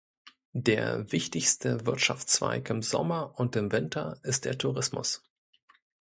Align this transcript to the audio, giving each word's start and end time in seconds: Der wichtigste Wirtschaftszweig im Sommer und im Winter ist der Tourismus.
Der 0.57 1.11
wichtigste 1.11 1.85
Wirtschaftszweig 1.85 2.71
im 2.71 2.81
Sommer 2.81 3.37
und 3.39 3.55
im 3.55 3.71
Winter 3.71 4.17
ist 4.23 4.45
der 4.45 4.57
Tourismus. 4.57 5.21